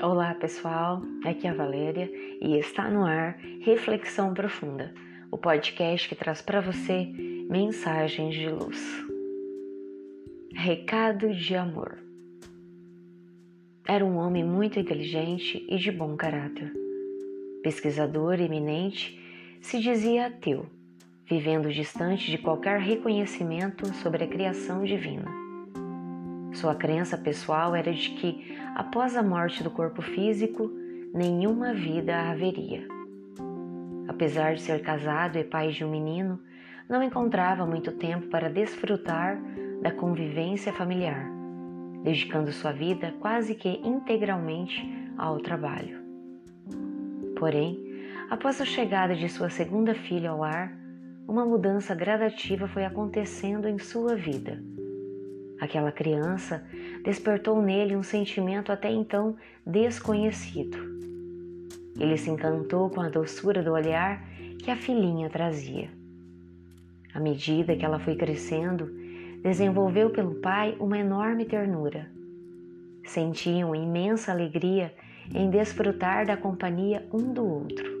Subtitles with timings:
[0.00, 2.08] Olá pessoal, aqui é a Valéria
[2.40, 4.94] e está no ar Reflexão Profunda,
[5.28, 7.04] o podcast que traz para você
[7.50, 8.80] mensagens de luz.
[10.54, 11.98] Recado de amor.
[13.88, 16.72] Era um homem muito inteligente e de bom caráter.
[17.64, 19.20] Pesquisador eminente,
[19.60, 20.66] se dizia ateu,
[21.26, 25.47] vivendo distante de qualquer reconhecimento sobre a criação divina.
[26.52, 30.70] Sua crença pessoal era de que, após a morte do corpo físico,
[31.12, 32.86] nenhuma vida haveria.
[34.08, 36.40] Apesar de ser casado e pai de um menino,
[36.88, 39.38] não encontrava muito tempo para desfrutar
[39.82, 41.30] da convivência familiar,
[42.02, 44.82] dedicando sua vida quase que integralmente
[45.18, 45.98] ao trabalho.
[47.38, 47.78] Porém,
[48.30, 50.72] após a chegada de sua segunda filha ao lar,
[51.28, 54.60] uma mudança gradativa foi acontecendo em sua vida
[55.60, 56.64] Aquela criança
[57.04, 60.78] despertou nele um sentimento até então desconhecido.
[61.98, 64.24] Ele se encantou com a doçura do olhar
[64.62, 65.88] que a filhinha trazia.
[67.12, 68.88] À medida que ela foi crescendo,
[69.42, 72.08] desenvolveu pelo pai uma enorme ternura.
[73.04, 74.94] Sentiam imensa alegria
[75.34, 77.98] em desfrutar da companhia um do outro.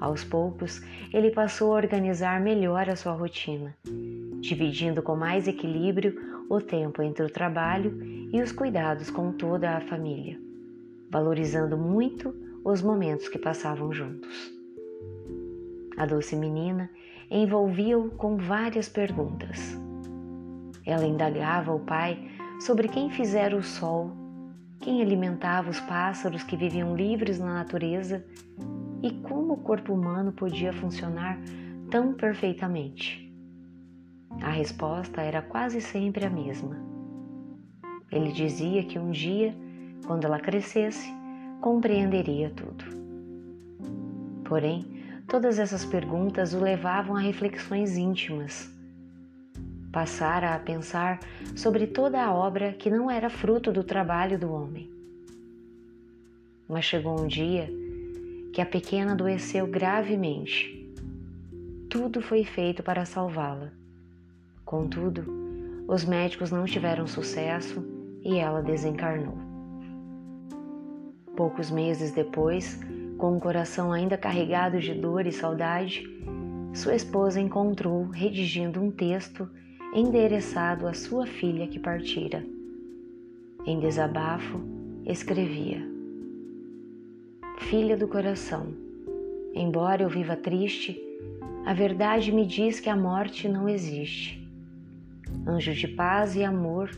[0.00, 3.74] Aos poucos, ele passou a organizar melhor a sua rotina,
[4.40, 7.98] dividindo com mais equilíbrio o tempo entre o trabalho
[8.32, 10.38] e os cuidados com toda a família,
[11.10, 14.52] valorizando muito os momentos que passavam juntos.
[15.96, 16.90] A doce menina
[17.30, 19.78] envolvia-o com várias perguntas.
[20.84, 22.28] Ela indagava o pai
[22.60, 24.12] sobre quem fizera o sol,
[24.80, 28.24] quem alimentava os pássaros que viviam livres na natureza
[29.02, 31.38] e como o corpo humano podia funcionar
[31.90, 33.31] tão perfeitamente.
[34.40, 36.76] A resposta era quase sempre a mesma.
[38.10, 39.54] Ele dizia que um dia,
[40.06, 41.08] quando ela crescesse,
[41.60, 42.84] compreenderia tudo.
[44.44, 44.84] Porém,
[45.28, 48.70] todas essas perguntas o levavam a reflexões íntimas.
[49.92, 51.20] Passara a pensar
[51.54, 54.90] sobre toda a obra que não era fruto do trabalho do homem.
[56.68, 57.70] Mas chegou um dia
[58.52, 60.90] que a pequena adoeceu gravemente.
[61.88, 63.81] Tudo foi feito para salvá-la
[64.72, 65.22] Contudo,
[65.86, 67.84] os médicos não tiveram sucesso
[68.22, 69.36] e ela desencarnou.
[71.36, 72.80] Poucos meses depois,
[73.18, 76.08] com o coração ainda carregado de dor e saudade,
[76.72, 79.46] sua esposa encontrou redigindo um texto
[79.94, 82.42] endereçado à sua filha que partira.
[83.66, 84.58] Em desabafo,
[85.04, 85.86] escrevia:
[87.58, 88.68] Filha do coração,
[89.52, 90.98] embora eu viva triste,
[91.66, 94.41] a verdade me diz que a morte não existe.
[95.46, 96.90] Anjo de paz e amor,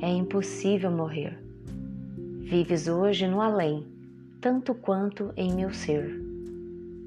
[0.00, 1.38] é impossível morrer.
[2.40, 3.86] Vives hoje no além,
[4.40, 6.20] tanto quanto em meu ser.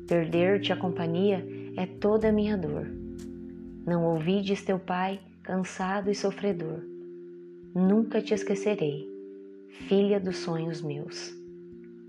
[0.08, 1.46] Perder-te a companhia
[1.76, 2.88] é toda a minha dor.
[3.86, 6.80] Não ouvides teu pai, cansado e sofredor.
[7.74, 9.08] Nunca te esquecerei,
[9.88, 11.36] filha dos sonhos meus.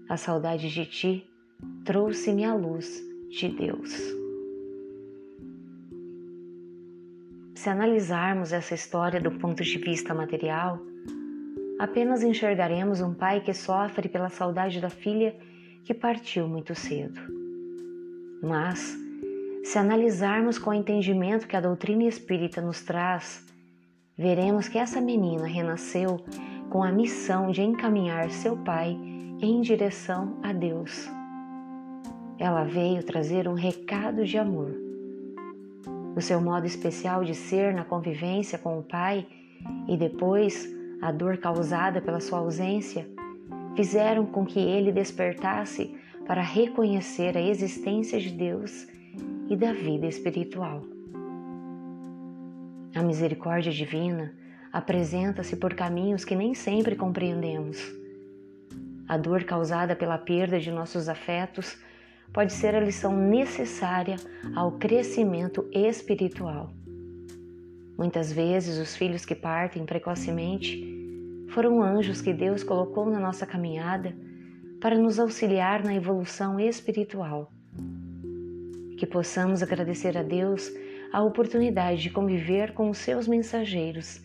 [0.09, 1.27] A saudade de ti
[1.85, 4.26] trouxe-me a luz de Deus.
[7.57, 10.79] Se analisarmos essa história do ponto de vista material,
[11.79, 15.35] apenas enxergaremos um pai que sofre pela saudade da filha
[15.83, 17.19] que partiu muito cedo.
[18.43, 18.95] Mas,
[19.65, 23.43] se analisarmos com o entendimento que a doutrina espírita nos traz,
[24.19, 26.23] veremos que essa menina renasceu
[26.69, 28.91] com a missão de encaminhar seu pai
[29.41, 31.11] em direção a Deus.
[32.39, 34.86] Ela veio trazer um recado de amor
[36.17, 39.27] o seu modo especial de ser na convivência com o pai
[39.87, 40.67] e depois
[41.03, 43.07] a dor causada pela sua ausência
[43.77, 45.95] fizeram com que ele despertasse
[46.27, 48.89] para reconhecer a existência de Deus
[49.51, 50.83] e da vida espiritual.
[52.95, 54.33] A misericórdia divina
[54.73, 57.79] apresenta-se por caminhos que nem sempre compreendemos.
[59.07, 61.79] A dor causada pela perda de nossos afetos
[62.37, 64.17] pode ser a lição necessária
[64.55, 66.71] ao crescimento espiritual.
[67.97, 70.85] Muitas vezes, os filhos que partem precocemente
[71.49, 74.15] foram anjos que Deus colocou na nossa caminhada
[74.83, 77.51] para nos auxiliar na evolução espiritual.
[78.99, 80.71] Que possamos agradecer a Deus
[81.15, 84.21] a oportunidade de conviver com os seus mensageiros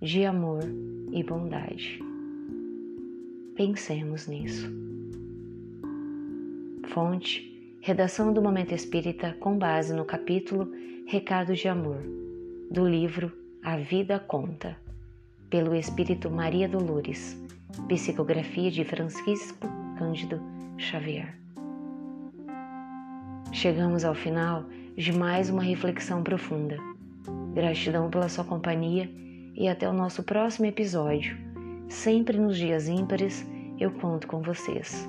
[0.00, 0.62] de amor
[1.10, 1.98] e bondade.
[3.56, 4.87] Pensemos nisso.
[6.88, 10.72] Fonte: Redação do Momento Espírita com base no capítulo
[11.06, 12.02] Recado de Amor,
[12.70, 13.30] do livro
[13.62, 14.76] A Vida Conta,
[15.50, 17.36] pelo Espírito Maria Dolores,
[17.88, 19.66] Psicografia de Francisco
[19.98, 20.40] Cândido
[20.78, 21.34] Xavier.
[23.52, 24.64] Chegamos ao final
[24.96, 26.78] de mais uma reflexão profunda.
[27.54, 29.10] Gratidão pela sua companhia
[29.54, 31.36] e até o nosso próximo episódio.
[31.88, 33.46] Sempre nos dias ímpares
[33.78, 35.08] eu conto com vocês.